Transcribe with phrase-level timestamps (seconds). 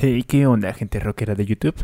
[0.00, 1.74] Hey, ¿qué onda, gente rockera de YouTube?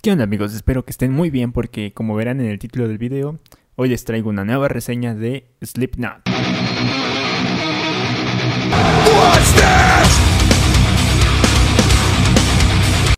[0.00, 0.54] ¿Qué onda amigos?
[0.54, 3.38] Espero que estén muy bien porque como verán en el título del video,
[3.76, 6.22] hoy les traigo una nueva reseña de Slipknot.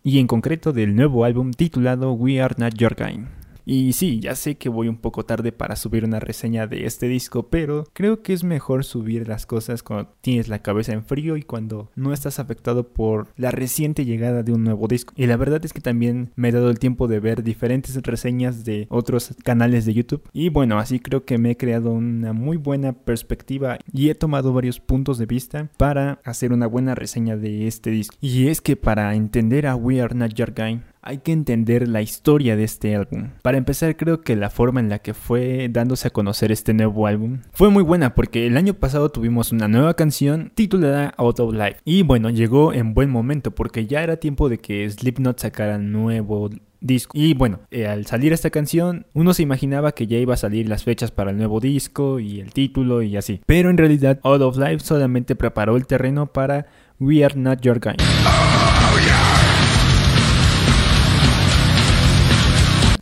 [0.07, 3.36] Y en concreto del nuevo álbum titulado We Are Not Your Kind.
[3.69, 7.09] Y sí, ya sé que voy un poco tarde para subir una reseña de este
[7.09, 11.35] disco, pero creo que es mejor subir las cosas cuando tienes la cabeza en frío
[11.35, 15.13] y cuando no estás afectado por la reciente llegada de un nuevo disco.
[15.17, 18.63] Y la verdad es que también me he dado el tiempo de ver diferentes reseñas
[18.63, 20.23] de otros canales de YouTube.
[20.31, 24.53] Y bueno, así creo que me he creado una muy buena perspectiva y he tomado
[24.53, 28.15] varios puntos de vista para hacer una buena reseña de este disco.
[28.21, 32.01] Y es que para entender a We Are Not Your Guy, hay que entender la
[32.01, 33.29] historia de este álbum.
[33.41, 37.07] Para empezar, creo que la forma en la que fue dándose a conocer este nuevo
[37.07, 41.53] álbum fue muy buena porque el año pasado tuvimos una nueva canción titulada Out of
[41.53, 41.77] Life.
[41.85, 46.49] Y bueno, llegó en buen momento porque ya era tiempo de que Slipknot sacara nuevo
[46.81, 47.11] disco.
[47.17, 50.67] Y bueno, eh, al salir esta canción, uno se imaginaba que ya iba a salir
[50.67, 53.39] las fechas para el nuevo disco y el título y así.
[53.45, 56.65] Pero en realidad, Out of Life solamente preparó el terreno para
[56.99, 57.95] We Are Not Your Guy.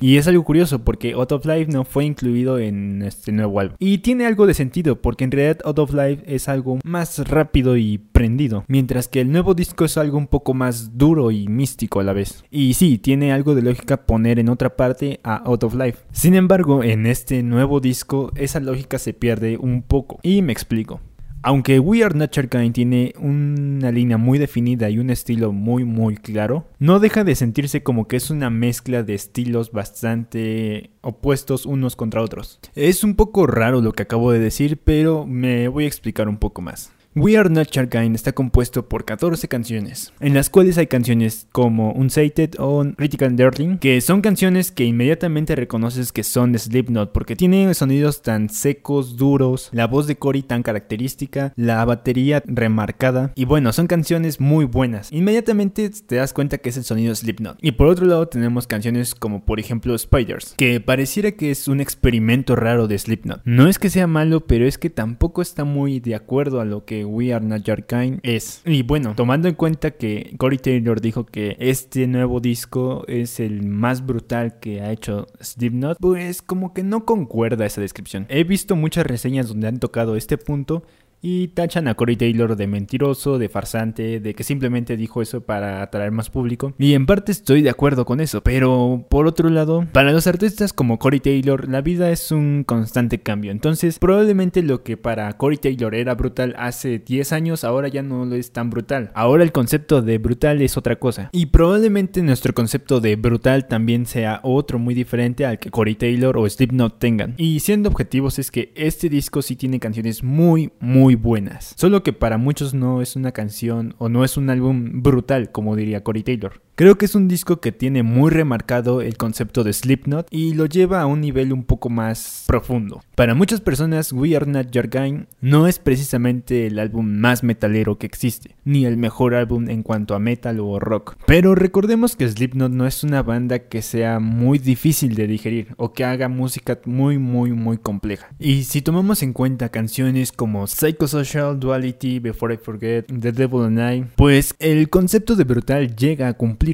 [0.05, 3.75] Y es algo curioso porque Out of Life no fue incluido en este nuevo álbum.
[3.79, 7.75] Y tiene algo de sentido porque en realidad Out of Life es algo más rápido
[7.75, 8.65] y prendido.
[8.67, 12.13] Mientras que el nuevo disco es algo un poco más duro y místico a la
[12.13, 12.43] vez.
[12.51, 16.03] Y sí, tiene algo de lógica poner en otra parte a Out of Life.
[16.11, 20.19] Sin embargo, en este nuevo disco esa lógica se pierde un poco.
[20.21, 21.01] Y me explico.
[21.47, 26.15] Aunque We Are Not Kind tiene una línea muy definida y un estilo muy muy
[26.15, 31.95] claro, no deja de sentirse como que es una mezcla de estilos bastante opuestos unos
[31.95, 32.59] contra otros.
[32.73, 36.38] Es un poco raro lo que acabo de decir, pero me voy a explicar un
[36.38, 36.91] poco más.
[37.17, 41.93] We Are Not Kind está compuesto por 14 canciones, en las cuales hay canciones como
[41.93, 47.37] Unsated o Critical Darling, que son canciones que inmediatamente reconoces que son de Slipknot porque
[47.37, 53.45] tienen sonidos tan secos, duros, la voz de Cory tan característica, la batería remarcada y
[53.45, 55.09] bueno, son canciones muy buenas.
[55.13, 57.59] Inmediatamente te das cuenta que es el sonido Slipknot.
[57.61, 61.79] Y por otro lado tenemos canciones como por ejemplo Spiders, que pareciera que es un
[61.79, 63.39] experimento raro de Slipknot.
[63.45, 66.83] No es que sea malo, pero es que tampoco está muy de acuerdo a lo
[66.83, 68.61] que We Are Not Your Kind es.
[68.66, 73.63] Y bueno, tomando en cuenta que Corey Taylor dijo que este nuevo disco es el
[73.63, 78.25] más brutal que ha hecho Slipknot, pues como que no concuerda esa descripción.
[78.29, 80.83] He visto muchas reseñas donde han tocado este punto
[81.21, 85.81] y tachan a Corey Taylor de mentiroso, de farsante, de que simplemente dijo eso para
[85.81, 86.73] atraer más público.
[86.77, 90.73] Y en parte estoy de acuerdo con eso, pero por otro lado, para los artistas
[90.73, 93.51] como Corey Taylor, la vida es un constante cambio.
[93.51, 98.25] Entonces, probablemente lo que para Corey Taylor era brutal hace 10 años, ahora ya no
[98.25, 99.11] lo es tan brutal.
[99.15, 101.29] Ahora el concepto de brutal es otra cosa.
[101.31, 106.37] Y probablemente nuestro concepto de brutal también sea otro muy diferente al que Corey Taylor
[106.37, 107.33] o Slipknot tengan.
[107.37, 111.73] Y siendo objetivos es que este disco sí tiene canciones muy, muy buenas.
[111.77, 115.75] Solo que para muchos no es una canción o no es un álbum brutal, como
[115.75, 116.61] diría Corey Taylor.
[116.78, 120.66] Creo que es un disco que tiene muy remarcado el concepto de Slipknot y lo
[120.66, 123.02] lleva a un nivel un poco más profundo.
[123.16, 127.97] Para muchas personas, We Are Not Your Guy no es precisamente el álbum más metalero
[127.97, 131.16] que existe, ni el mejor álbum en cuanto a metal o rock.
[131.25, 135.94] Pero recordemos que Slipknot no es una banda que sea muy difícil de digerir o
[135.94, 138.28] que haga música muy muy muy compleja.
[138.38, 143.80] Y si tomamos en cuenta canciones como Psychosocial Duality, Before I Forget, The Devil and
[143.80, 146.64] I, pues el concepto de brutal llega a cumplir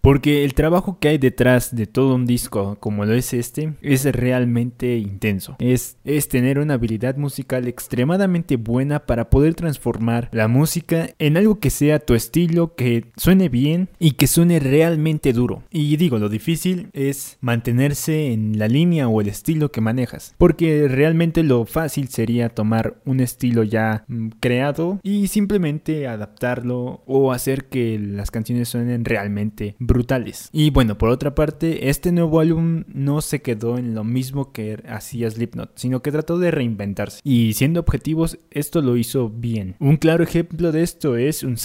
[0.00, 4.04] porque el trabajo que hay detrás de todo un disco como lo es este es
[4.04, 5.56] realmente intenso.
[5.58, 11.58] Es, es tener una habilidad musical extremadamente buena para poder transformar la música en algo
[11.58, 15.62] que sea tu estilo, que suene bien y que suene realmente duro.
[15.70, 20.34] Y digo, lo difícil es mantenerse en la línea o el estilo que manejas.
[20.38, 27.32] Porque realmente lo fácil sería tomar un estilo ya mm, creado y simplemente adaptarlo o
[27.32, 29.39] hacer que las canciones suenen realmente
[29.78, 30.48] brutales.
[30.52, 34.82] Y bueno, por otra parte, este nuevo álbum no se quedó en lo mismo que
[34.88, 37.20] hacía Slipknot, sino que trató de reinventarse.
[37.24, 39.76] Y siendo objetivos, esto lo hizo bien.
[39.78, 41.56] Un claro ejemplo de esto es un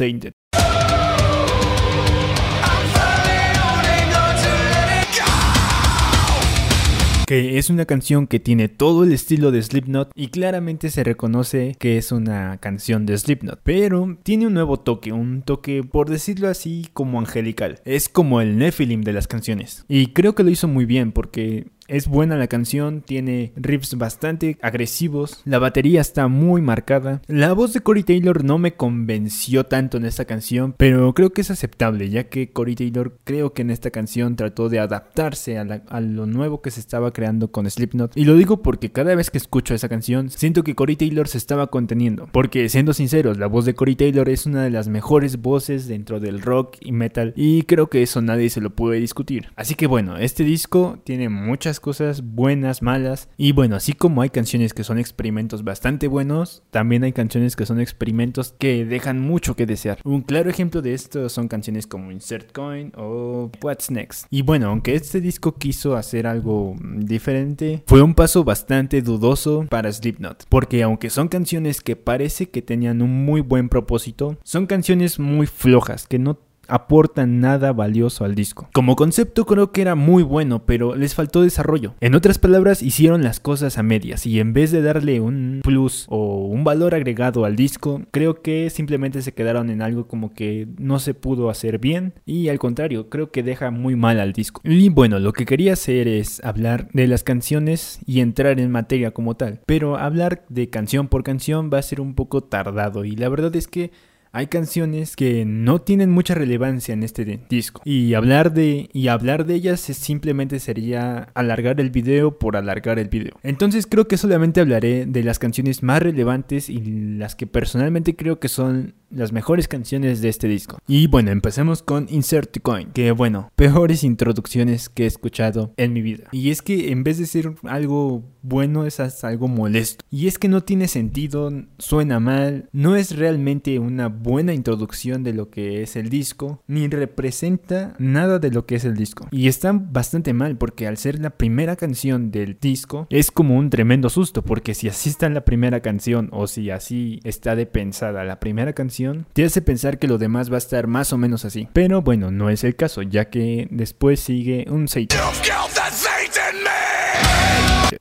[7.26, 11.76] que es una canción que tiene todo el estilo de Slipknot y claramente se reconoce
[11.80, 16.48] que es una canción de Slipknot, pero tiene un nuevo toque, un toque por decirlo
[16.48, 17.80] así como angelical.
[17.86, 19.86] Es como el Nephilim de las canciones.
[19.88, 24.58] Y creo que lo hizo muy bien porque es buena la canción, tiene riffs bastante
[24.62, 27.22] agresivos, la batería está muy marcada.
[27.28, 31.42] La voz de Corey Taylor no me convenció tanto en esta canción, pero creo que
[31.42, 36.02] es aceptable, ya que Corey Taylor creo que en esta canción trató de adaptarse a,
[36.02, 38.16] lo nuevo que se estaba creando con Slipknot.
[38.16, 41.38] Y lo digo porque cada vez que escucho esa canción, siento que Corey Taylor se
[41.38, 42.28] estaba conteniendo.
[42.32, 46.20] Porque siendo sinceros, la voz de Corey Taylor es una de las mejores voces dentro
[46.20, 49.50] del rock y metal, y creo que eso nadie se lo puede discutir.
[49.56, 53.30] Así que bueno, este disco tiene muchas cosas buenas, malas.
[53.38, 57.66] Y bueno, así como hay canciones que son experimentos bastante buenos, también hay canciones que
[57.66, 60.00] son experimentos que dejan mucho que desear.
[60.04, 64.28] Un claro ejemplo de esto son canciones como Insert Coin o What's Next.
[64.30, 69.92] Y bueno, aunque este disco quiso hacer algo diferente, fue un paso bastante dudoso para
[69.92, 70.46] Slipknot.
[70.50, 75.48] Porque aunque son canciones que parece que tenían un muy buen propósito, son canciones muy
[75.48, 76.36] flojas que no
[76.68, 78.70] aportan nada valioso al disco.
[78.74, 81.96] Como concepto creo que era muy bueno, pero les faltó desarrollo.
[82.02, 86.06] En otras palabras, hicieron las cosas a medias y en vez de darle un plus
[86.10, 90.68] o un valor agregado al disco, creo que simplemente se quedaron en algo como que
[90.78, 94.62] no se pudo hacer bien y al contrario, creo que deja muy mal al disco.
[94.64, 99.12] Y bueno, lo que quería hacer es hablar de las canciones y entrar en materia
[99.12, 103.16] como tal, pero hablar de canción por canción va a ser un poco tardado y
[103.16, 103.92] la verdad es que
[104.36, 109.46] hay canciones que no tienen mucha relevancia en este disco y hablar de y hablar
[109.46, 113.32] de ellas simplemente sería alargar el video por alargar el video.
[113.44, 116.82] Entonces creo que solamente hablaré de las canciones más relevantes y
[117.18, 120.80] las que personalmente creo que son las mejores canciones de este disco.
[120.88, 126.02] Y bueno, empecemos con Insert Coin, que bueno, peores introducciones que he escuchado en mi
[126.02, 126.26] vida.
[126.34, 130.06] Y es que en vez de ser algo bueno, es algo molesto.
[130.12, 135.34] Y es que no tiene sentido, suena mal, no es realmente una buena introducción de
[135.34, 139.28] lo que es el disco, ni representa nada de lo que es el disco.
[139.30, 143.70] Y está bastante mal porque al ser la primera canción del disco, es como un
[143.70, 148.24] tremendo susto, porque si así está la primera canción o si así está de pensada
[148.24, 151.46] la primera canción, te hace pensar que lo demás va a estar más o menos
[151.46, 151.68] así.
[151.72, 154.88] Pero bueno, no es el caso, ya que después sigue un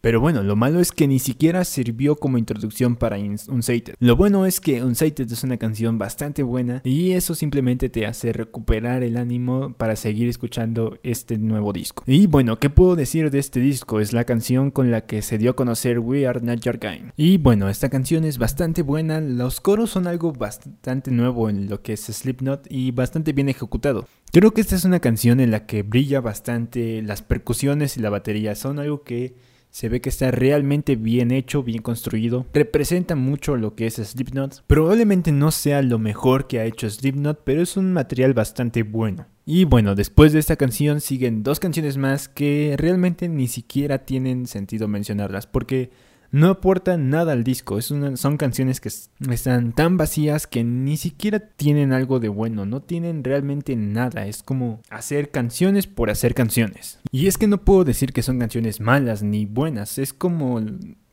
[0.01, 3.95] Pero bueno, lo malo es que ni siquiera sirvió como introducción para Unsated.
[3.99, 8.33] Lo bueno es que Unsated es una canción bastante buena y eso simplemente te hace
[8.33, 12.05] recuperar el ánimo para seguir escuchando este nuevo disco.
[12.07, 14.01] Y bueno, ¿qué puedo decir de este disco?
[14.01, 17.13] Es la canción con la que se dio a conocer We Are Not Your Kind.
[17.17, 21.83] Y bueno, esta canción es bastante buena, los coros son algo bastante nuevo en lo
[21.83, 24.07] que es Slipknot y bastante bien ejecutado.
[24.33, 28.11] Creo que esta es una canción en la que brilla bastante las percusiones y la
[28.11, 29.37] batería, son algo que
[29.75, 32.47] se ve que está realmente bien hecho, bien construido.
[32.55, 34.63] Representa mucho lo que es Slipknot.
[34.69, 39.27] Probablemente no sea lo mejor que ha hecho Slipknot, pero es un material bastante bueno.
[39.45, 44.47] Y bueno, después de esta canción siguen dos canciones más que realmente ni siquiera tienen
[44.47, 45.91] sentido mencionarlas, porque
[46.35, 47.81] no aportan nada al disco.
[47.81, 53.23] son canciones que están tan vacías que ni siquiera tienen algo de bueno, no tienen
[53.23, 54.27] realmente nada.
[54.27, 56.99] Es como hacer canciones por hacer canciones.
[57.13, 60.61] Y es que no puedo decir que son canciones malas ni buenas, es como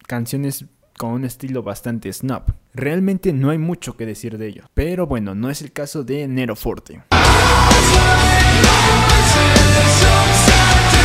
[0.07, 0.65] canciones
[0.97, 2.55] con un estilo bastante snob.
[2.73, 4.63] Realmente no hay mucho que decir de ello.
[4.73, 7.03] Pero bueno, no es el caso de Nero Forte.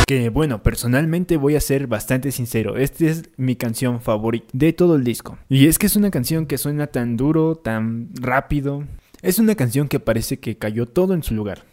[0.07, 4.95] Que bueno, personalmente voy a ser bastante sincero, esta es mi canción favorita de todo
[4.95, 5.37] el disco.
[5.49, 8.85] Y es que es una canción que suena tan duro, tan rápido.
[9.21, 11.65] Es una canción que parece que cayó todo en su lugar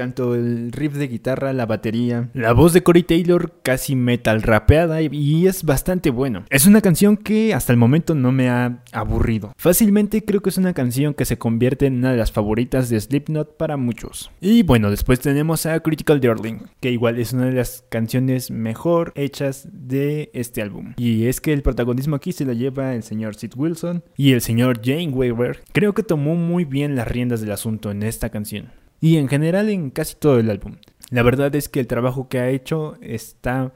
[0.00, 5.02] tanto el riff de guitarra, la batería, la voz de Corey Taylor casi metal rapeada
[5.02, 6.46] y es bastante bueno.
[6.48, 9.52] Es una canción que hasta el momento no me ha aburrido.
[9.58, 12.98] Fácilmente creo que es una canción que se convierte en una de las favoritas de
[12.98, 14.30] Slipknot para muchos.
[14.40, 19.12] Y bueno, después tenemos a Critical Darling, que igual es una de las canciones mejor
[19.16, 20.94] hechas de este álbum.
[20.96, 24.40] Y es que el protagonismo aquí se lo lleva el señor Sid Wilson y el
[24.40, 25.60] señor Jane Weaver.
[25.72, 29.68] Creo que tomó muy bien las riendas del asunto en esta canción y en general
[29.68, 30.76] en casi todo el álbum.
[31.10, 33.72] La verdad es que el trabajo que ha hecho está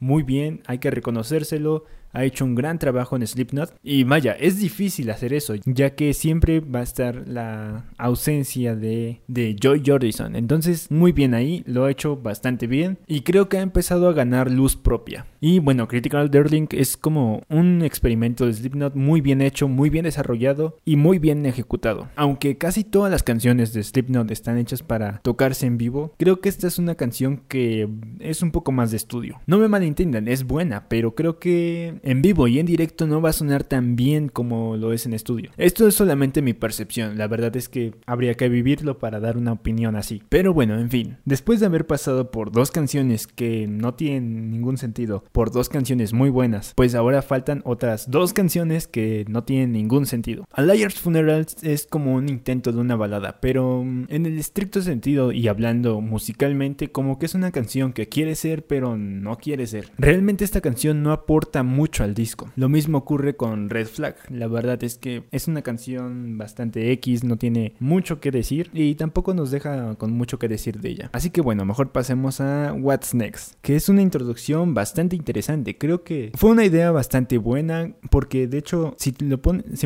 [0.00, 1.84] muy bien, hay que reconocérselo.
[2.14, 3.74] Ha hecho un gran trabajo en Slipknot.
[3.82, 9.20] Y vaya, es difícil hacer eso, ya que siempre va a estar la ausencia de,
[9.26, 10.36] de Joy Jordison.
[10.36, 14.12] Entonces, muy bien ahí, lo ha hecho bastante bien y creo que ha empezado a
[14.12, 15.26] ganar luz propia.
[15.40, 20.04] Y bueno, Critical Darling es como un experimento de Slipknot muy bien hecho, muy bien
[20.04, 22.08] desarrollado y muy bien ejecutado.
[22.16, 26.48] Aunque casi todas las canciones de Slipknot están hechas para tocarse en vivo, creo que
[26.48, 27.88] esta es una canción que
[28.20, 29.40] es un poco más de estudio.
[29.46, 33.30] No me malentiendan, es buena, pero creo que en vivo y en directo no va
[33.30, 35.50] a sonar tan bien como lo es en estudio.
[35.56, 39.52] Esto es solamente mi percepción, la verdad es que habría que vivirlo para dar una
[39.52, 40.22] opinión así.
[40.28, 44.76] Pero bueno, en fin, después de haber pasado por dos canciones que no tienen ningún
[44.76, 49.72] sentido, por dos canciones muy buenas, pues ahora faltan otras dos canciones que no tienen
[49.72, 50.46] ningún sentido.
[50.52, 54.82] A Liar's Funeral es como un intento de una balada, pero mm, en el estricto
[54.82, 59.66] sentido y hablando musicalmente, como que es una canción que quiere ser, pero no quiere
[59.66, 59.90] ser.
[59.98, 62.50] Realmente esta canción no aporta mucho al disco.
[62.56, 64.16] Lo mismo ocurre con Red Flag.
[64.30, 68.94] La verdad es que es una canción bastante X, no tiene mucho que decir y
[68.94, 71.10] tampoco nos deja con mucho que decir de ella.
[71.12, 75.76] Así que bueno, mejor pasemos a What's Next, que es una introducción bastante interesante.
[75.78, 79.14] Creo que fue una idea bastante buena porque de hecho si,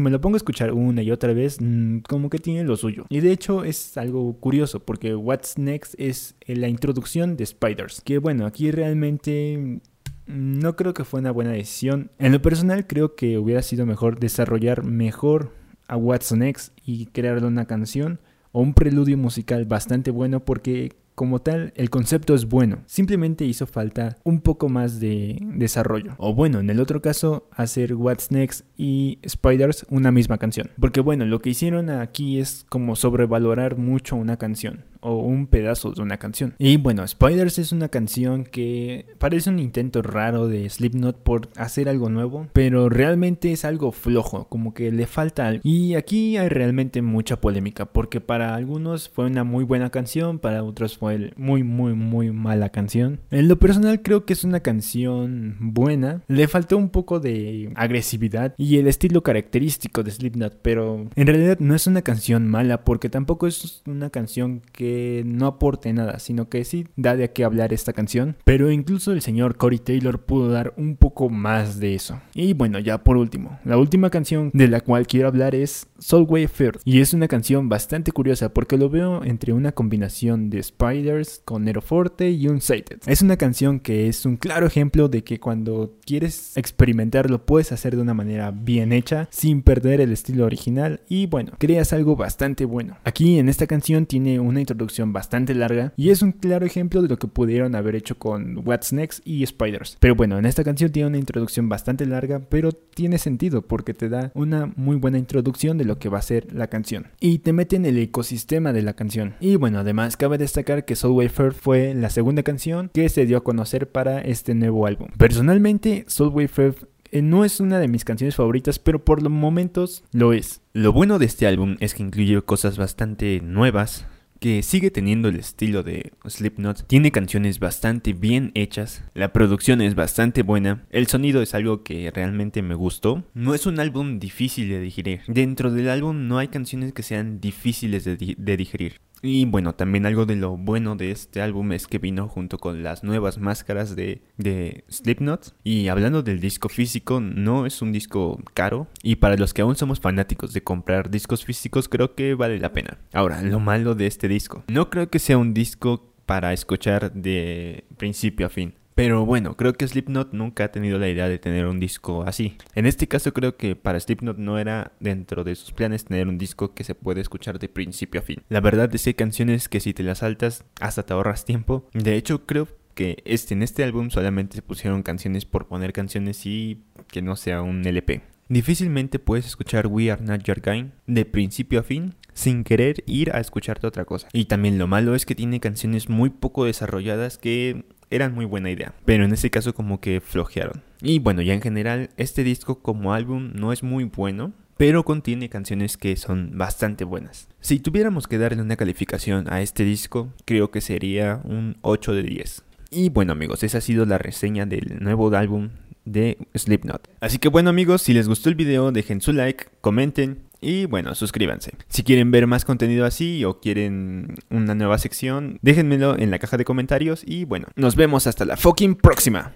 [0.00, 3.04] me lo pongo a escuchar una y otra vez, mm, como que tiene lo suyo.
[3.08, 8.00] Y de hecho es algo curioso porque What's Next es la introducción de Spiders.
[8.02, 9.80] Que bueno, aquí realmente
[10.28, 12.10] no creo que fue una buena decisión.
[12.18, 15.52] En lo personal creo que hubiera sido mejor desarrollar mejor
[15.88, 18.20] a What's Next y crearle una canción
[18.52, 23.66] o un preludio musical bastante bueno porque como tal, el concepto es bueno, simplemente hizo
[23.66, 26.14] falta un poco más de desarrollo.
[26.16, 30.70] O bueno, en el otro caso, hacer What's Next y Spiders una misma canción.
[30.80, 35.92] Porque bueno, lo que hicieron aquí es como sobrevalorar mucho una canción o un pedazo
[35.92, 36.54] de una canción.
[36.58, 41.88] Y bueno, Spiders es una canción que parece un intento raro de Slipknot por hacer
[41.88, 45.60] algo nuevo, pero realmente es algo flojo, como que le falta algo.
[45.64, 50.64] Y aquí hay realmente mucha polémica, porque para algunos fue una muy buena canción, para
[50.64, 53.20] otros fue muy, muy, muy mala canción.
[53.30, 58.54] En lo personal creo que es una canción buena, le faltó un poco de agresividad
[58.56, 63.08] y el estilo característico de Slipknot, pero en realidad no es una canción mala, porque
[63.08, 64.87] tampoco es una canción que
[65.26, 68.36] no aporte nada, sino que sí da de qué hablar esta canción.
[68.44, 72.20] Pero incluso el señor Corey Taylor pudo dar un poco más de eso.
[72.34, 76.46] Y bueno, ya por último, la última canción de la cual quiero hablar es Soulway
[76.46, 76.80] First.
[76.84, 81.64] Y es una canción bastante curiosa porque lo veo entre una combinación de Spiders con
[81.64, 83.00] Nero Forte y Unsighted.
[83.06, 87.72] Es una canción que es un claro ejemplo de que cuando quieres experimentar lo puedes
[87.72, 92.16] hacer de una manera bien hecha, sin perder el estilo original y bueno, creas algo
[92.16, 92.96] bastante bueno.
[93.04, 97.08] Aquí en esta canción tiene una introducción bastante larga y es un claro ejemplo de
[97.08, 99.96] lo que pudieron haber hecho con What's Next y Spiders.
[100.00, 104.08] Pero bueno, en esta canción tiene una introducción bastante larga, pero tiene sentido porque te
[104.08, 107.52] da una muy buena introducción de lo que va a ser la canción y te
[107.52, 109.34] mete en el ecosistema de la canción.
[109.40, 113.38] Y bueno, además cabe destacar que Soulway First fue la segunda canción que se dio
[113.38, 115.08] a conocer para este nuevo álbum.
[115.16, 120.04] Personalmente, Soulway First eh, no es una de mis canciones favoritas, pero por los momentos
[120.12, 120.60] lo es.
[120.72, 124.06] Lo bueno de este álbum es que incluye cosas bastante nuevas,
[124.40, 129.94] que sigue teniendo el estilo de Slipknot, tiene canciones bastante bien hechas, la producción es
[129.94, 134.68] bastante buena, el sonido es algo que realmente me gustó, no es un álbum difícil
[134.68, 138.16] de digerir, dentro del álbum no hay canciones que sean difíciles de,
[138.56, 142.58] digerir, y bueno, también algo de lo bueno de este álbum es que vino junto
[142.58, 145.54] con las nuevas máscaras de, de Slipknot.
[145.64, 148.86] Y hablando del disco físico, no es un disco caro.
[149.02, 152.72] Y para los que aún somos fanáticos de comprar discos físicos, creo que vale la
[152.72, 152.98] pena.
[153.12, 154.64] Ahora, lo malo de este disco.
[154.68, 158.74] No creo que sea un disco para escuchar de principio a fin.
[158.98, 162.56] Pero bueno, creo que Slipknot nunca ha tenido la idea de tener un disco así.
[162.74, 166.36] En este caso creo que para Slipknot no era dentro de sus planes tener un
[166.36, 168.42] disco que se puede escuchar de principio a fin.
[168.48, 171.88] La verdad es que hay canciones que si te las saltas hasta te ahorras tiempo.
[171.94, 176.44] De hecho creo que este, en este álbum solamente se pusieron canciones por poner canciones
[176.44, 178.22] y que no sea un LP.
[178.48, 183.30] Difícilmente puedes escuchar We Are Not Your Kind de principio a fin sin querer ir
[183.30, 184.26] a escucharte otra cosa.
[184.32, 188.70] Y también lo malo es que tiene canciones muy poco desarrolladas que eran muy buena
[188.70, 190.82] idea, pero en este caso como que flojearon.
[191.02, 195.48] Y bueno, ya en general, este disco como álbum no es muy bueno, pero contiene
[195.48, 197.48] canciones que son bastante buenas.
[197.60, 202.22] Si tuviéramos que darle una calificación a este disco, creo que sería un 8 de
[202.22, 202.64] 10.
[202.90, 205.70] Y bueno amigos, esa ha sido la reseña del nuevo álbum
[206.04, 207.08] de Slipknot.
[207.20, 211.14] Así que bueno amigos, si les gustó el video dejen su like, comenten y bueno,
[211.14, 211.72] suscríbanse.
[211.88, 216.56] Si quieren ver más contenido así o quieren una nueva sección, déjenmelo en la caja
[216.56, 219.52] de comentarios y bueno, nos vemos hasta la fucking próxima.